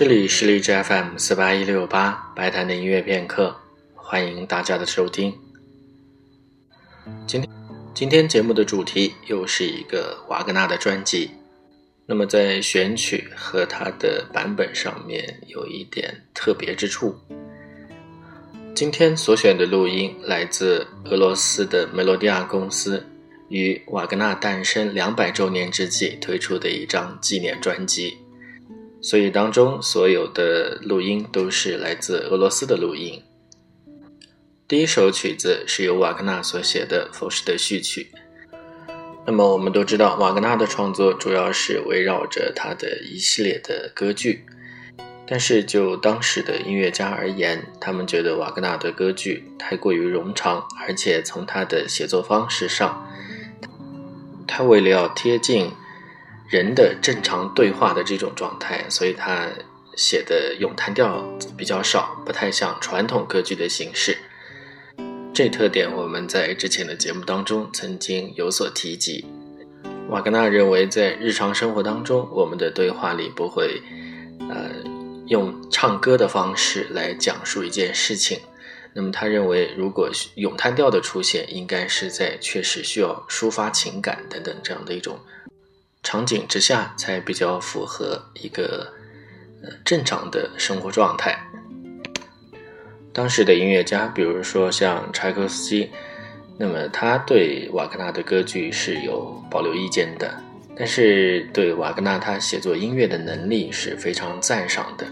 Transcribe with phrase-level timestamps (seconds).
[0.00, 3.54] 这里是荔枝 FM 四八一六八白谈的音乐片刻，
[3.94, 5.34] 欢迎大家的收听。
[7.26, 7.50] 今天
[7.92, 11.28] 今天节目的主题又是一个瓦格纳的专辑，
[12.06, 17.14] 那么在选曲和它的版本上面有一点特别之处。
[18.74, 23.06] 今天所选的录音来自俄罗斯的梅罗蒂亚公司
[23.50, 28.16] 于瓦格纳诞生两百周年之际推出的一张纪念专辑。
[29.02, 33.22] 所以当中所有的录音都是来自俄罗斯的录音。
[34.68, 38.10] 第一首曲子是由瓦格纳所写的《浮士德序曲》。
[39.26, 44.44] 那么我们都知道，瓦格纳的创作主要是围绕着他的一系列的歌剧。
[45.26, 53.08] 但是就当时的音乐家而言，他们觉得瓦格纳的歌剧太过于冗长，而且从他的写作方式上，
[54.46, 55.70] 他为了要贴近。
[56.50, 59.46] 人的正常对话的这种状态，所以他
[59.96, 61.24] 写的咏叹调
[61.56, 64.18] 比较少，不太像传统歌剧的形式。
[65.32, 69.24] 这特点我们在之前的节目当中曾经有所提及。
[70.08, 73.80] 瓦格纳认为，在日常生活当中，我们的对话里不会，
[74.48, 74.72] 呃，
[75.28, 78.40] 用唱歌的方式来讲述一件事情。
[78.92, 85.16] 那么他认为，如果咏叹调的出现，应该是在确实需要抒发情感等等这样的一种。
[86.02, 88.92] 场景之下才比较符合一个
[89.62, 91.38] 呃正常的生活状态。
[93.12, 95.90] 当时的音乐家，比如说像柴可夫斯基，
[96.56, 100.32] 那么他对瓦格纳的歌剧是有保留意见的，
[100.76, 105.06] 但是对瓦格纳他写作音乐的能力是非常赞赏的。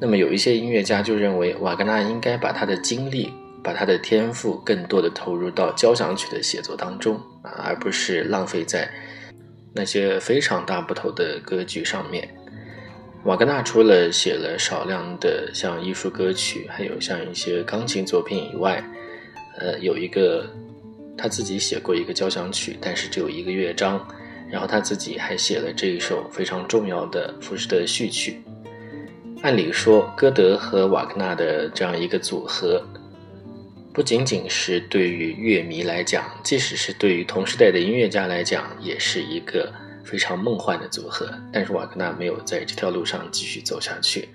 [0.00, 3.32] 那么有一些音乐家就认为瓦格纳应该把他的精力、
[3.62, 8.88] 把他的天赋更多的投入到交响曲的写作当中啊，而不是浪费在。
[9.76, 12.28] 那些非常大部头的歌剧上面，
[13.24, 18.82] 瓦格纳除了写了少量的像艺术歌曲，还有像一些钢琴作品以外，
[19.58, 20.48] 呃，有一个
[21.18, 24.06] 他自己写过一个交响曲，但是只有一个乐章，
[24.48, 28.40] 然后他自己还写了这一首非常重要的《浮士德序曲》。
[29.42, 32.80] 按理说，歌德和瓦格纳的这样一个组合。
[33.94, 39.72] 不仅仅是对于乐迷来讲，即使是对于同时代的音乐家来讲，也是一个
[40.02, 41.32] 非常梦幻的组合。
[41.52, 44.28] 但是瓦格纳没有在这条路上继续走下去，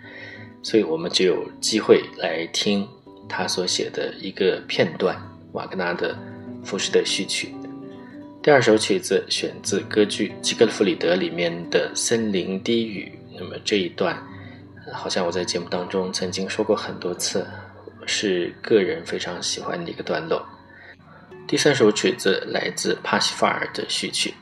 [0.64, 2.88] 所以我们就有机会来听
[3.28, 5.22] 他所写的一个片段——
[5.52, 6.16] 瓦格纳的
[6.66, 7.54] 《浮士德序曲》。
[8.42, 13.12] 第二首曲子选自歌剧《吉格弗里德》里面的《森林低语》。
[13.38, 14.18] 那么这一段，
[14.94, 17.46] 好像我在节目当中曾经说过很多次。
[18.10, 20.44] 是个人非常喜欢的一个段落。
[21.48, 24.34] 第三首曲子来自帕西法尔的序曲。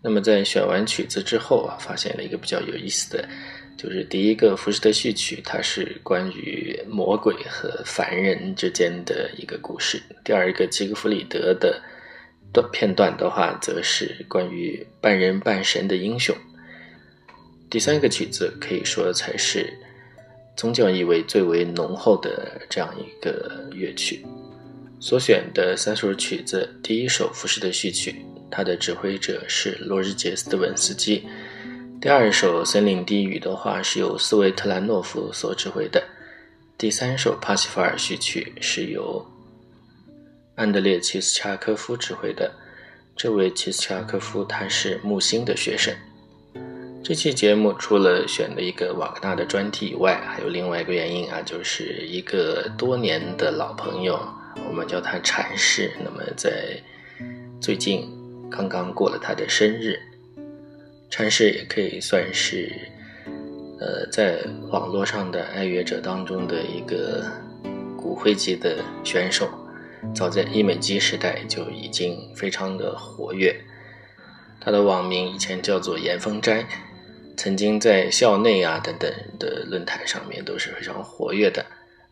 [0.00, 3.28] 那么在选完曲子之后啊，发现了一个比较有意思的，
[3.76, 11.82] 就是第一个浮士德序曲，它是关于魔鬼和凡人之间的一个故事；第二个吉格弗里德的
[12.52, 16.32] 段片段的话，则是关于半人半神的英雄；
[17.68, 19.68] 第三个曲子可以说才是。
[20.58, 24.26] 宗教意味最为浓厚的这样一个乐曲，
[24.98, 28.10] 所选的三首曲子，第一首《浮士德序曲》，
[28.50, 31.22] 它的指挥者是罗日杰斯特文斯基；
[32.00, 36.02] 第二首《森林低语》的话，是由斯维特兰诺夫所指挥的；
[36.76, 39.24] 第三首《帕西法尔序曲》是由
[40.56, 42.52] 安德烈齐斯恰科夫指挥的。
[43.14, 45.94] 这位齐斯恰科夫他是木星的学生。
[47.08, 54.20] 这期节目除了选了一个瓦格纳的专题以外，还有另外一个原因啊，就是一个多年的老朋友，
[54.68, 55.90] 我们叫他禅师。
[56.04, 56.78] 那么在
[57.62, 58.06] 最近
[58.50, 59.98] 刚刚过了他的生日，
[61.08, 62.70] 禅师也可以算是
[63.80, 67.24] 呃在网络上的爱乐者当中的一个
[67.96, 69.48] 骨灰级的选手，
[70.14, 73.58] 早在伊美姬时代就已经非常的活跃，
[74.60, 76.66] 他的网名以前叫做严风斋。
[77.38, 79.08] 曾经在校内啊等等
[79.38, 81.64] 的论坛上面都是非常活跃的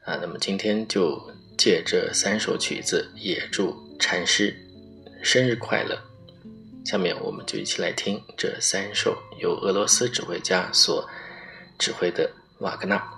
[0.04, 0.16] 啊。
[0.22, 1.20] 那么今天就
[1.58, 4.56] 借这三首曲子，也祝禅师
[5.22, 5.98] 生日快乐。
[6.84, 11.04] 下面我们就一起来听这三首由俄罗斯指挥家所
[11.76, 12.30] 指挥的
[12.60, 13.15] 瓦格纳。